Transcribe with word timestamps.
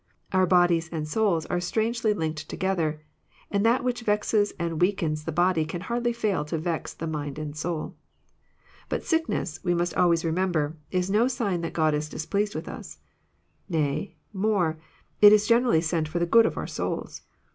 Our 0.31 0.47
bodies 0.47 0.89
and 0.91 1.07
souls 1.07 1.45
are 1.45 1.59
strangely 1.59 2.11
linked 2.11 2.49
together, 2.49 3.03
and 3.51 3.63
that 3.63 3.83
which 3.83 4.01
vexes 4.01 4.51
and 4.57 4.81
weakens 4.81 5.25
the 5.25 5.31
body 5.31 5.63
can 5.63 5.81
hardly 5.81 6.11
fail 6.11 6.43
to 6.45 6.57
vex 6.57 6.91
the 6.95 7.05
mind 7.05 7.37
and 7.37 7.55
soul. 7.55 7.95
But^jdck 8.89 9.29
ness, 9.29 9.59
we 9.63 9.75
must 9.75 9.93
always 9.93 10.25
remember, 10.25 10.75
is 10.89 11.11
no 11.11 11.27
sign 11.27 11.61
that 11.61 11.73
.Gcpd 11.73 11.93
its 11.93 12.09
displease^^^ith 12.09 12.67
us; 12.67 12.97
nay, 13.69 14.15
more, 14.33 14.79
it 15.21 15.31
is 15.31 15.45
generally 15.47 15.81
sent 15.81 16.07
for 16.07 16.17
the 16.17 16.25
good 16.25 16.47
of 16.47 16.57
our 16.57 16.65
souls. 16.65 17.21